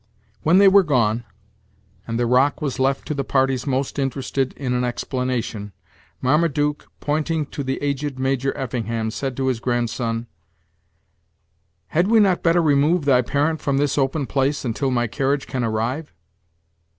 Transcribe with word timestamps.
When 0.41 0.57
they 0.57 0.67
were 0.67 0.81
gone, 0.81 1.25
and 2.07 2.17
the 2.17 2.25
rock 2.25 2.59
was 2.59 2.79
left 2.79 3.05
to 3.05 3.13
the 3.13 3.23
parties 3.23 3.67
most 3.67 3.99
interested 3.99 4.51
in 4.53 4.73
an 4.73 4.83
explanation, 4.83 5.73
Marmaduke, 6.21 6.87
pointing 7.01 7.45
to 7.51 7.63
the 7.63 7.77
aged 7.83 8.17
Major 8.17 8.51
Effingham, 8.57 9.11
said 9.11 9.37
to 9.37 9.45
his 9.45 9.59
grand 9.59 9.91
son: 9.91 10.25
"Had 11.89 12.07
we 12.07 12.19
not 12.19 12.41
better 12.41 12.63
remove 12.63 13.05
thy 13.05 13.21
parent 13.21 13.61
from 13.61 13.77
this 13.77 13.95
open 13.95 14.25
place 14.25 14.65
until 14.65 14.89
my 14.89 15.05
carriage 15.05 15.45
can 15.45 15.63
arrive?" 15.63 16.11